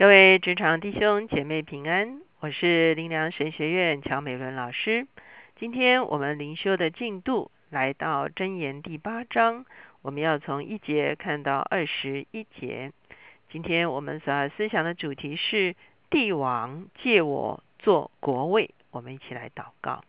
[0.00, 5.06] 各位职场弟兄姐妹平安，我是林良神学院乔美伦老师。
[5.56, 9.66] 今天我们灵修的进度来到箴言第八章，
[10.00, 12.92] 我们要从一节看到二十一节。
[13.50, 15.76] 今天我们所要思想的主题是
[16.08, 18.70] 帝王借我做国位。
[18.90, 20.02] 我们一起来祷告，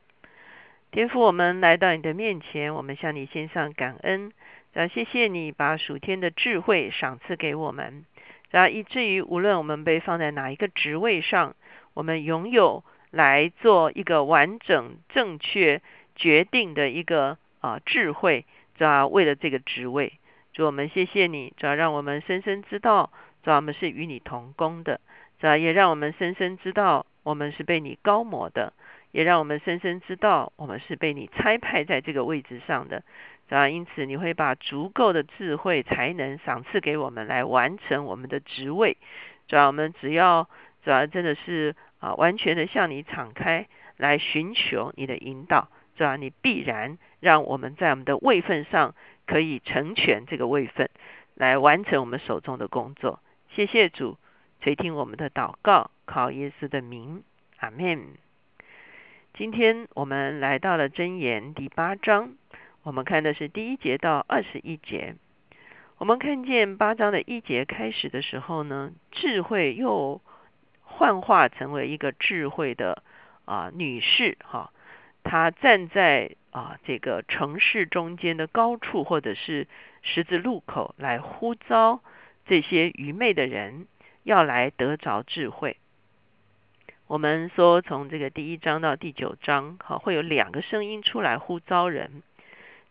[0.91, 4.31] 天父，我们来到你的面前，我们向你献上感恩，
[4.71, 8.05] 要谢谢你把属天的智慧赏赐给我们。
[8.51, 11.55] 然后以至于无论我们被放在哪一个职位上，
[11.93, 15.81] 我们拥有来做一个完整、正确
[16.15, 18.45] 决定的一个啊智慧，
[18.77, 20.13] 主要为了这个职位，
[20.53, 23.09] 主我们谢谢你，主要让我们深深知道，
[23.43, 24.99] 主要我们是与你同工的，
[25.39, 28.73] 主要也让我们深深知道，我们是被你高摩的，
[29.11, 33.03] 也让我们深深知道，我们是被你差派在这个位置上的。
[33.49, 38.95] 啊，因此你会把足够的智慧才能赏赐给我们，来完成我们的职位。
[39.49, 40.47] 主要我们只要，
[40.85, 43.67] 主要真的是啊，完全的向你敞开，
[43.97, 45.67] 来寻求你的引导。
[45.97, 48.95] 主要你必然让我们在我们的位份上
[49.27, 50.89] 可以成全这个位份，
[51.35, 53.19] 来完成我们手中的工作。
[53.49, 54.17] 谢谢主
[54.61, 57.21] 垂听我们的祷告，靠耶稣的名，
[57.57, 58.30] 阿门。
[59.33, 62.33] 今天我们来到了箴言第八章。
[62.83, 65.15] 我们看的是第一节到二十一节。
[65.97, 70.21] 我们看见八章的一节开始的时候呢，智慧又
[70.81, 73.03] 幻化成为一个智慧的
[73.45, 74.73] 啊女士哈，
[75.23, 79.67] 她站在啊这个城市中间的高处，或者是
[80.01, 82.01] 十字路口，来呼召
[82.45, 83.87] 这些愚昧的人
[84.23, 85.77] 要来得着智慧。
[87.11, 92.23] 我们说从这个第一章到第九章，哈，会有两个声音出来呼召人。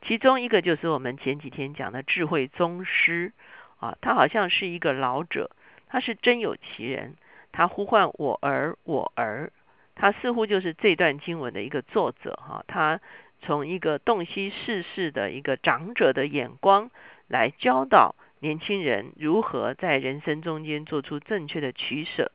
[0.02, 3.32] 其中一个就是我们前几天讲的智慧宗师
[3.78, 5.50] 啊，他好像是一个老者，
[5.88, 7.14] 他是真有其人，
[7.50, 9.52] 他呼唤我儿我儿，
[9.94, 13.00] 他似乎就是这段经文的一个作者哈，他
[13.40, 16.90] 从一个洞悉世事的一个长者的眼光
[17.26, 22.30] 来教导年轻人如何在人生中间做出正确的取舍。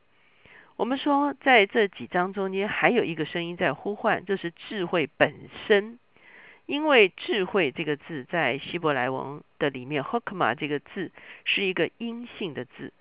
[0.77, 5.33] 我们说在这几章中间还有一个声音在呼唤，就是智慧本
[5.67, 5.99] 身。
[6.65, 11.11] 因为智慧这个字在希伯来文的里面，hokma 这个字
[11.43, 12.91] 是一个阴性的字，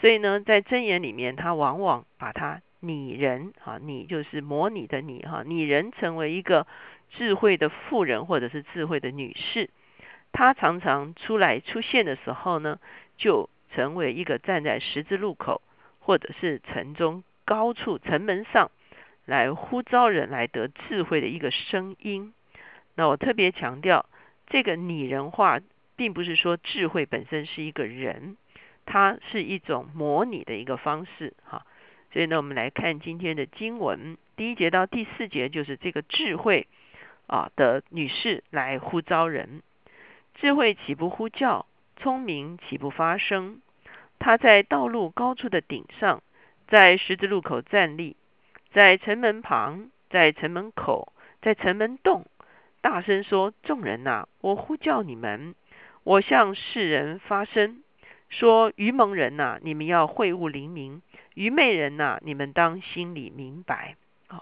[0.00, 6.66] 所以呢，在箴言里面，它往往把它拟人啊，拟就是模拟的拟哈，拟人成为一个
[7.10, 9.70] 智慧的妇人或者是智慧的女士，
[10.32, 12.80] 她常常出来出现的时候呢，
[13.16, 15.62] 就成为一个站在十字路口
[16.02, 18.70] 或者是城中高处城门上
[19.24, 22.34] 来呼召人来得智慧的一个声音。
[22.94, 24.04] 那我特别强调，
[24.48, 25.60] 这个拟人化，
[25.96, 28.36] 并不是说智慧本身是一个人，
[28.84, 31.64] 它是一种模拟的一个方式，哈。
[32.12, 36.66] 所以呢，我们来看今天的经文，第一节到第四节，就是这个智慧
[37.26, 39.62] 啊的女士来呼召人。
[40.34, 41.64] 智慧岂不呼叫？
[41.96, 43.61] 聪明岂不发声？
[44.22, 46.22] 他在道路高处的顶上，
[46.68, 48.14] 在十字路口站立，
[48.72, 51.12] 在城门旁，在城门口，
[51.42, 52.24] 在城门洞。
[52.80, 55.56] 大声说：“众人呐，我呼叫你们，
[56.04, 57.82] 我向世人发声，
[58.28, 61.00] 说：愚蒙人呐，你们要会悟灵明；
[61.34, 63.96] 愚昧人呐，你们当心里明白。
[64.28, 64.40] 哦，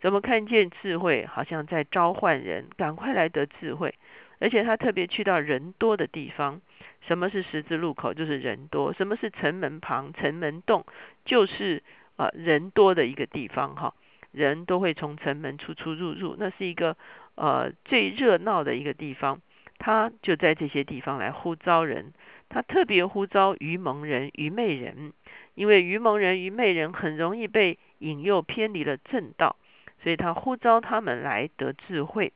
[0.00, 3.92] 怎么看见智慧，好像在召唤人，赶快来得智慧。
[4.38, 6.60] 而且他特别去到人多的地方。
[7.06, 8.14] 什么是十字路口？
[8.14, 8.92] 就是人多。
[8.92, 10.12] 什么是城门旁？
[10.12, 10.84] 城门洞
[11.24, 11.82] 就是
[12.16, 13.74] 啊人多的一个地方。
[13.74, 13.94] 哈，
[14.30, 16.96] 人都会从城门出出入入，那是一个。”
[17.36, 19.40] 呃，最热闹的一个地方，
[19.78, 22.12] 他就在这些地方来呼召人。
[22.50, 25.14] 他特别呼召愚蒙人、愚昧人，
[25.54, 29.56] 因为愚蒙人、愚昧人很容易被引诱偏离了正道，
[30.02, 32.34] 所以他呼召他们来得智慧。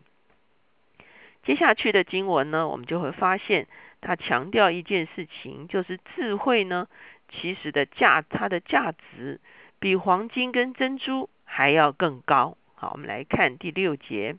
[1.42, 3.66] 接下去的经文呢，我们就会发现，
[4.04, 6.88] 他强调一件事情，就是智慧呢，
[7.30, 9.40] 其实的价，它的价值
[9.78, 12.58] 比黄金跟珍珠还要更高。
[12.74, 14.36] 好，我们来看第六节。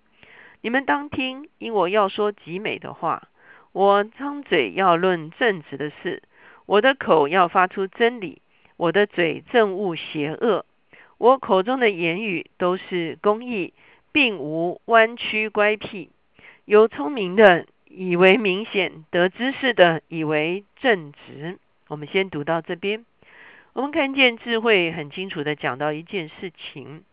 [0.61, 3.27] 你们当听，因我要说极美的话。
[3.71, 6.21] 我张嘴要论正直的事，
[6.67, 8.43] 我的口要发出真理，
[8.77, 10.63] 我的嘴正恶邪恶。
[11.17, 13.73] 我口中的言语都是公义，
[14.11, 16.11] 并无弯曲乖僻。
[16.65, 21.57] 有聪明的以为明显，得知识的以为正直。
[21.87, 23.05] 我们先读到这边，
[23.73, 27.03] 我们看见智慧很清楚的讲到一件事情。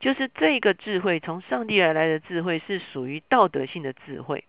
[0.00, 4.44] 就是这个智慧，从上帝而来的智慧，是属于道德性的智慧。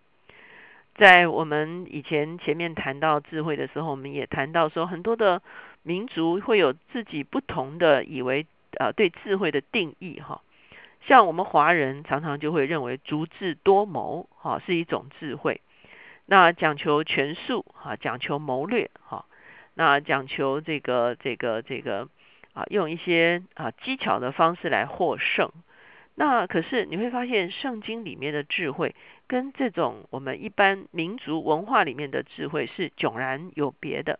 [0.94, 5.42] 在我们以前前面谈到智慧的时候，我们也谈到说，很多的
[5.82, 8.46] 民族会有自己不同的以为
[8.78, 10.40] 呃对智慧的定义哈。
[11.06, 15.60] 像我们华人常常就会认为足智多谋哈是一种智慧，
[16.32, 19.26] 那讲求权术哈，讲求谋略哈，
[19.74, 22.08] 那讲求这个这个这个
[22.54, 25.50] 啊用一些啊技巧的方式来获胜。
[26.14, 28.94] 那可是你会发现圣经里面的智慧
[29.26, 34.18] 跟这种我们一般民族文化里面的智慧是迥然有别的。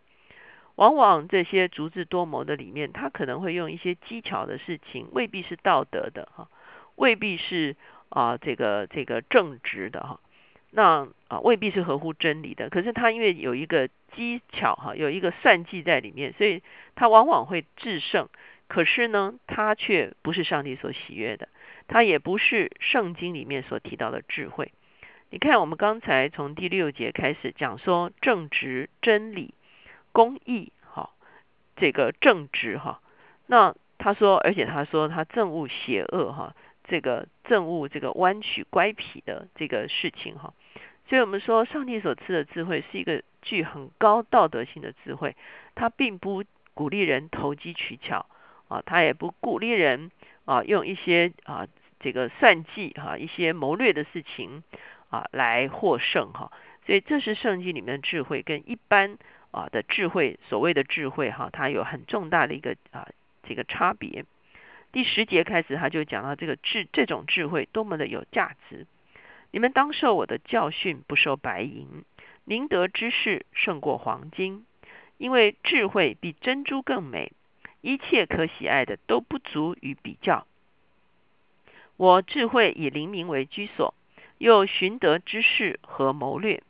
[0.74, 6.48] 往往这些足智多谋的里面，他可能会用一些技巧的事情，未必是道德的哈，
[6.96, 7.74] 未必是
[8.10, 10.20] 啊这个这个正直的哈，
[10.72, 12.68] 那啊未必是合乎真理的。
[12.68, 16.60] 可是他因为有一个技巧哈，有一个算计在里面，所以
[16.96, 18.28] 他往往会制胜。
[18.66, 21.48] 可是呢，他却不是上帝所喜悦的，
[21.86, 24.72] 他也不是圣经里面所提到的智慧。
[25.30, 29.54] 你看，我们刚才从第六节开始讲说正直真理。
[30.14, 31.08] 公义，哈，
[31.74, 33.00] 这个正直，哈，
[33.46, 36.54] 那他说，而且他说他憎恶邪恶，哈，
[36.84, 40.52] 这个憎恶这个弯曲乖僻的这个事情，哈，
[41.12, 45.36] 所以我们说，上帝所赐的智慧是一个具很高道德性的智慧，
[45.74, 46.42] 他并不
[46.72, 48.24] 鼓励人投机取巧，
[48.68, 50.10] 啊，他也不鼓励人
[50.46, 51.68] 啊用一些啊
[52.00, 54.62] 这个算计，哈，一些谋略的事情
[55.10, 56.50] 啊来获胜，哈，
[56.86, 59.18] 所以这是圣经里面的智慧跟一般。
[59.50, 63.06] 啊的智慧，所谓的智慧哈，它有很重大的一个啊
[63.42, 64.24] 这个差别。
[64.92, 68.86] 第十节开始，他就讲到这个智这种智慧多么的有价值。
[69.52, 72.04] 你们当受我的教训，不受白银，
[72.44, 74.66] 明得知识胜过黄金，
[75.18, 77.32] 因为智慧比珍珠更美，
[77.82, 80.46] 一切可喜爱的都不足与比较。
[81.98, 83.94] 我智慧以灵明为居所，
[84.38, 86.62] 又寻得知识和谋略。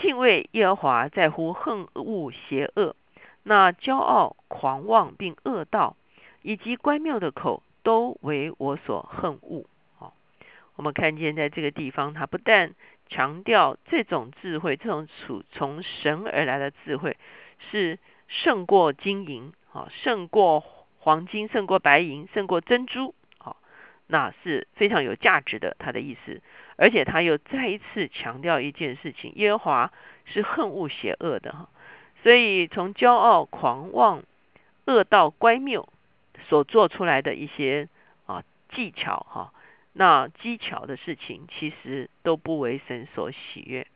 [0.00, 2.96] 敬畏耶和华在乎恨恶邪恶，
[3.44, 5.96] 那骄傲狂妄并恶道，
[6.42, 9.64] 以及乖谬的口，都为我所恨恶。
[10.78, 12.72] 我们看见在这个地方，他不但
[13.08, 17.16] 强调这种智慧，这种从从神而来的智慧，
[17.58, 17.98] 是
[18.28, 20.64] 胜过金银，啊，胜过
[21.00, 23.56] 黄金，胜过白银，胜过珍珠，啊，
[24.06, 25.74] 那是非常有价值的。
[25.80, 26.40] 他的意思。
[26.76, 29.92] 而且他又再一次强调一件事情：耶和华
[30.26, 31.68] 是恨恶邪恶的哈。
[32.22, 34.22] 所以从骄傲、狂妄、
[34.84, 35.88] 恶道、乖谬
[36.48, 37.88] 所做出来的一些
[38.26, 39.52] 啊技巧哈，
[39.92, 43.86] 那技巧的事情其实都不为神所喜悦。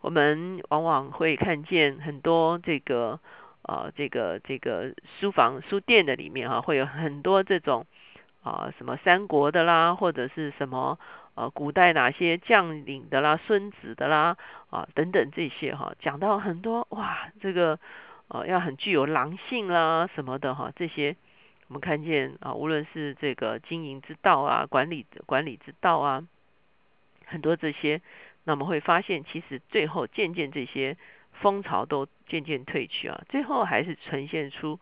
[0.00, 3.20] 我们往往会看见很多这个
[3.62, 7.86] 啊这个这个书房书店的里面哈，会有很多这种
[8.42, 10.98] 啊什么三国的啦，或者是什么。
[11.34, 14.36] 啊，古代哪些将领的啦、孙子的啦
[14.70, 17.80] 啊等等这些哈，讲到很多哇，这个
[18.28, 21.16] 呃要很具有狼性啦什么的哈，这些
[21.68, 26.26] 我们看见啊，无论是这个经营之道啊、管理管理之道啊，
[27.26, 28.00] 很多这些，
[28.44, 30.96] 那我们会发现，其实最后渐渐这些
[31.32, 34.78] 风潮都渐渐退去啊，最后还是呈现出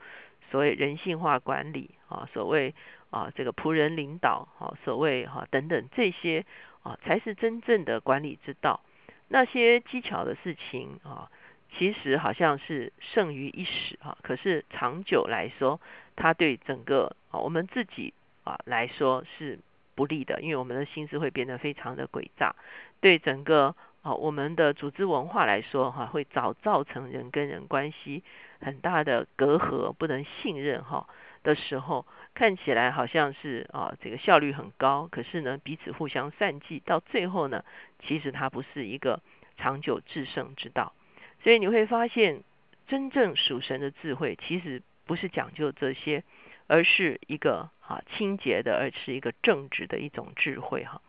[0.51, 2.75] 所谓人性化管理啊，所谓。
[3.13, 6.47] 啊，这个仆人领导，啊，所谓哈等等这些
[6.83, 8.81] 啊，才是真正的管理之道。
[9.29, 11.31] 那些技巧的事情啊，
[11.77, 15.81] 其实好像是胜于一时啊，可是长久来说，
[16.17, 18.13] 它对整个啊我们自己
[18.45, 19.59] 啊来说是
[19.95, 22.55] 不利的，因为我们的心思会变得非常的诡诈，
[23.01, 28.23] 对整个啊我们的组织文化来说哈，会早造成人跟人关系
[28.61, 31.07] 很大的隔阂，不能信任哈
[31.43, 32.07] 的时候。
[32.35, 37.63] 看起来好像是啊，这个效率很高，可是呢，彼此互相算计，到最后呢，
[38.01, 39.21] 其实它不是一个
[39.59, 40.95] 长久制胜之道。
[41.43, 42.43] 所以你会发现，
[42.87, 46.23] 真正属神的智慧，其实不是讲究这些，
[46.67, 51.01] 而是一个啊清洁的，而是一个正直的一种智慧哈。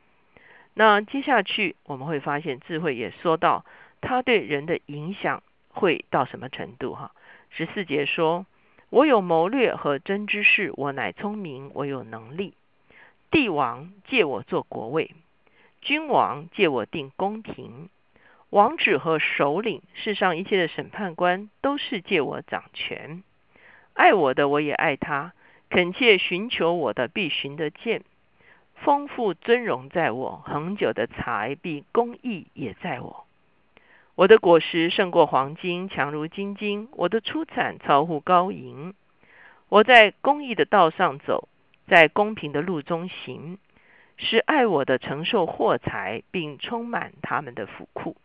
[0.73, 3.65] 那接下去我们会发现，智慧也说到，
[4.01, 7.11] 它对人的影响会到什么程度哈？
[7.49, 8.45] 十四节说。
[8.89, 12.53] 我有谋略和真知识，我乃聪明，我有能力。
[13.31, 15.15] 帝王借我做国位，
[15.81, 17.89] 君王借我定宫廷，
[18.53, 23.23] 王子和首领，世上一切的审判官，都是借我掌权。
[23.93, 25.31] 爱我的，我也爱他；
[25.71, 28.03] 恳切寻求我的，必寻得见。
[28.75, 33.25] 丰富尊荣在我，恒久的财必公义也在我。
[34.13, 38.93] 我的果实胜过黄金，强如金金；我的出产超乎高银。
[39.67, 41.49] 我在公义的道上走，
[41.87, 43.57] 在公平的路中行，
[44.15, 48.15] 使爱我的承受货财，并充满他们的府库。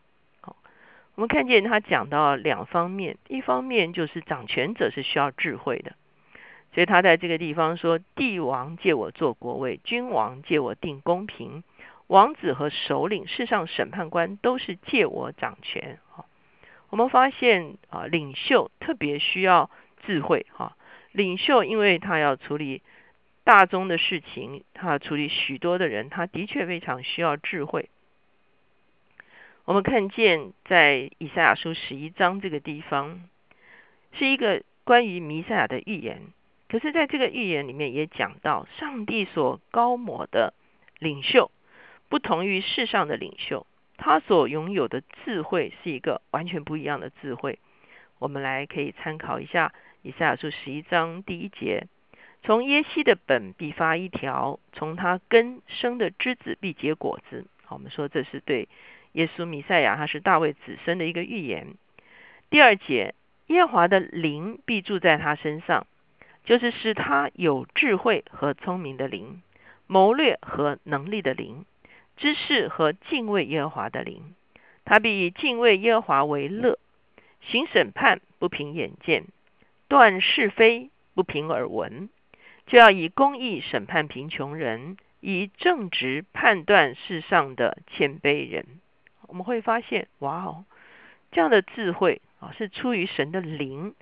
[1.18, 5.96] 我们看见他讲到两方面，一方面就是掌权者是需要智慧的，
[6.72, 11.64] 所以他在这个地方说：“帝王借我做国位，君王借我定公平，
[12.06, 16.24] 王子和首领，世上审判官都是借我掌权。”哈，
[16.88, 19.70] 我们发现啊，领袖特别需要
[20.06, 20.46] 智慧。
[20.52, 20.76] 哈，
[21.10, 22.80] 领袖因为他要处理
[23.42, 27.90] 大宗的事情，他处理许多的人，他的确非常需要智慧。
[29.68, 33.28] 我们看见在以赛亚书十一章这个地方，
[34.14, 36.22] 是一个关于弥赛亚的预言。
[36.70, 40.54] 可是，在这个预言里面也讲到，上帝所高抹的
[40.98, 41.50] 领袖，
[42.08, 43.66] 不同于世上的领袖，
[43.98, 47.58] 他所拥有的智慧是一个完全不一样的智慧。
[48.18, 51.88] 我们来可以参考一下以赛亚书十一章第一节：
[52.42, 57.44] 从耶西的本必发一条，从他根生的枝子必结果子。
[57.68, 58.66] 我们说这是对。
[59.18, 61.74] 耶稣弥赛亚，他是大卫子孙的一个预言。
[62.50, 63.16] 第二节，
[63.48, 65.88] 耶和华的灵必住在他身上，
[66.44, 69.42] 就是使他有智慧和聪明的灵，
[69.88, 71.64] 谋略和能力的灵，
[72.16, 74.36] 知识和敬畏耶和华的灵。
[74.84, 76.78] 他必以敬畏耶和华为乐，
[77.40, 79.24] 行审判不凭眼见，
[79.88, 82.08] 断是非不凭耳闻，
[82.68, 88.64] 就要以公义审判贫穷人，以正直判断世上的谦卑人。
[89.28, 90.64] 我们会发现，哇哦，
[91.30, 93.94] 这样的智慧啊，是出于神的灵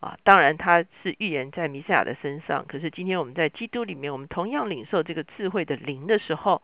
[0.00, 0.16] 啊。
[0.22, 2.64] 当然，它是预言在弥赛亚的身上。
[2.66, 6.62] 可是今天我们在基督里面，我们同样领受这个智慧的灵的时候，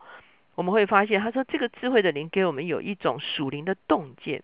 [0.55, 4.41] 我们会发现，他说这个智慧的灵给我们有一种属灵的洞见，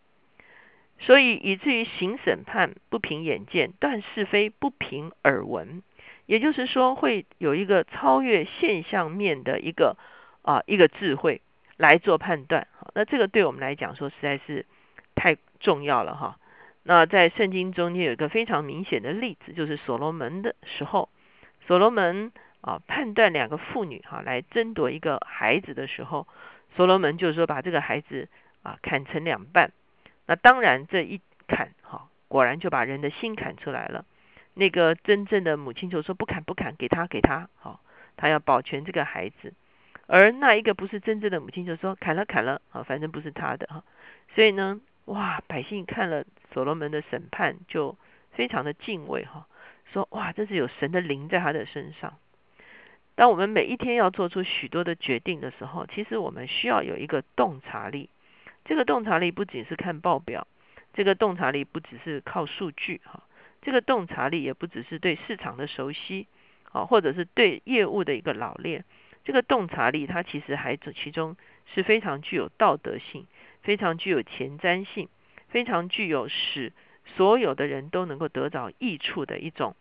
[1.00, 5.82] 所以以至于行审判不凭眼见，断是非不凭耳闻，
[6.26, 9.98] 也就是说，会有一个超越现象面的一个
[10.42, 11.42] 啊一个智慧。
[11.78, 14.66] 来做判断，那这个对我们来讲说实在是
[15.16, 16.38] 太重要了哈。
[16.84, 21.10] 那在圣经中间有一个非常明显的例子，就是所罗门的时候，
[21.66, 26.28] 所罗门啊判断两个妇女哈来争夺一个孩子的时候，
[26.76, 28.28] 所罗门就是说把这个孩子
[28.64, 29.72] 啊砍成两半。
[30.26, 34.06] 那当然这一砍哈，果然就把人的心砍出来了。
[34.54, 37.80] 那个真正的母亲就说不砍不砍，给他给他好，
[38.18, 39.54] 他要保全这个孩子。
[40.06, 43.84] 而那一个不是真正的母亲，就说砍了砍了啊，反正不是他的哈。
[44.36, 47.98] 所以呢，哇，百姓看了所罗门的审判，就
[48.32, 49.48] 非常的敬畏哈，
[49.94, 52.14] 说哇，这是有神的灵在他的身上。
[53.16, 58.10] 当我们每一天要做出许多的决定的时候，其实我们需要有一个洞察力。
[58.66, 60.48] 这个洞察力不仅是看报表，
[60.94, 63.24] 这个洞察力不只是靠数据哈，
[63.62, 66.28] 这个洞察力也不只是对市场的熟悉
[66.72, 68.84] 啊，或者是对业务的一个老练。
[69.24, 71.38] 这个洞察力，它其实还其中
[71.74, 73.26] 是非常具有道德性，
[73.62, 75.08] 非常具有前瞻性，
[75.48, 76.74] 非常具有使
[77.16, 79.76] 所有的人都能够得到益处的一种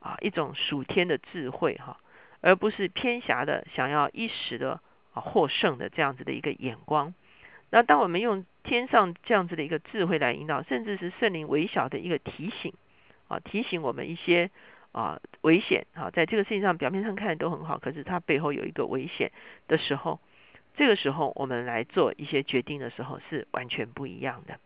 [0.00, 2.00] 啊一种属天的智慧哈，
[2.40, 4.80] 而不是偏狭的想要一时的
[5.12, 7.14] 啊获胜的这样子的一个眼光。
[7.70, 12.72] 那当我们用天上这样子的一个智慧来引导，甚至是圣灵微小的一个提醒
[13.28, 14.50] 啊，提醒我们一些。
[14.98, 19.30] 啊，危险啊，在这个事情上表面上看都很好，可是它背后有一个危险
[19.68, 20.18] 的时候，
[20.76, 24.58] 这个时候我们来做一些决定的时候是完全不一样的。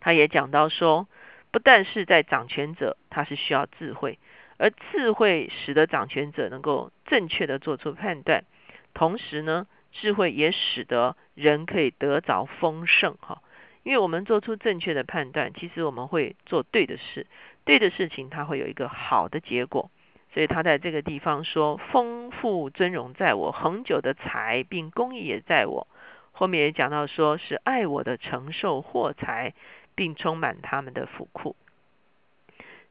[0.00, 1.08] 他也讲到说，
[1.50, 4.18] 不但是在掌权者，他是需要智慧，
[4.58, 8.44] 而智慧使得掌权者能够正确的做出判断，
[8.92, 13.40] 同时呢，智慧也使得人可以得着丰盛哈。
[13.82, 17.26] 因为我们做出正确的判断，其实我们会做对的事。
[17.64, 19.90] 对的事情，它会有一个好的结果，
[20.34, 25.86] 所以他在这个地方说：“丰富尊荣在我，恒久的财并公益也在我。”
[26.32, 29.54] 后面也讲到说是爱我的承受货财，
[29.94, 31.54] 并充满他们的府库。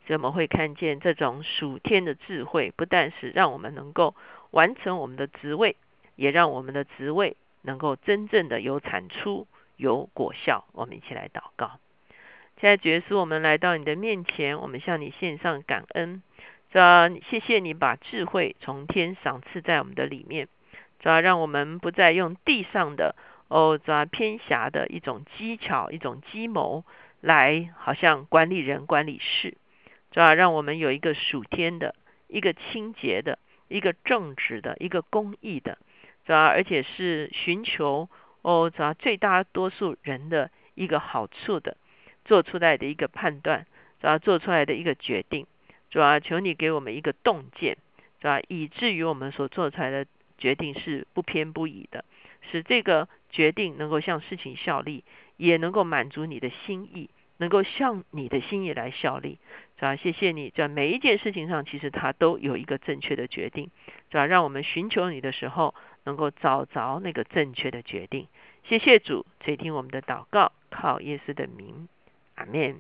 [0.06, 4.16] 所以我们会看见这种属天的智慧，不但是让我们能够
[4.52, 5.76] 完成我们的职位，
[6.16, 9.48] 也让我们的职位能够真正的有产出、
[9.82, 10.66] 有果效。
[10.74, 11.80] 我们一起来祷告。
[12.60, 16.22] 现在，耶稣，我们来到你的面前，我们向你献上感恩。
[16.70, 20.48] 主啊，谢谢你把智慧从天赏赐在我们的里面。
[21.00, 23.16] 主啊，让我们不再用地上的
[23.48, 26.86] 哦，主啊偏狭的一种技巧、一种计谋
[27.20, 29.58] 来，好像管理人、管理事。
[30.12, 31.96] 主啊，让我们有一个属天的、
[32.28, 35.80] 一个清洁的、一个正直的、一个公义的。
[36.26, 38.08] 主啊，而且是寻求
[38.42, 41.78] 哦，主要最大多数人的一个好处的。
[42.24, 43.66] 做出来的一个判断，
[44.00, 45.48] 主要做出来的一个决定，
[45.90, 47.76] 主要求你给我们一个洞见，
[48.22, 48.40] 是吧？
[48.48, 50.06] 以至于我们所做出来的
[50.38, 52.06] 决定是不偏不倚的，
[52.52, 55.04] 使这个决定能够向事情效力，
[55.36, 59.40] 也能够满足你的心意，能够向你的心意来效力。
[59.82, 59.96] 是吧？
[59.96, 63.72] 谢谢你，在每一件事情上，其实他都有一个正确的决定，
[64.12, 64.28] 是吧？
[64.28, 65.74] 让我们寻求你的时候，
[66.04, 68.28] 能够找着那个正确的决定。
[68.64, 71.88] 谢谢主垂听我们的祷告，靠耶稣的名，
[72.36, 72.80] 阿门。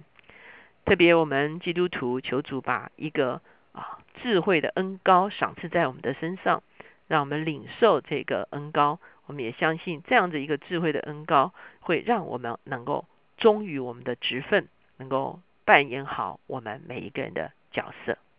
[0.85, 3.41] 特别我们基督徒求主把一个
[3.71, 6.61] 啊智慧的恩高赏赐在我们的身上，
[7.07, 8.99] 让我们领受这个恩高。
[9.25, 13.05] 我们也相信这样子一个智慧的恩高，会让我们能够
[13.37, 14.67] 忠于我们的职分，
[14.97, 15.39] 能够
[15.71, 18.17] 扮演好我们每一个人的角色。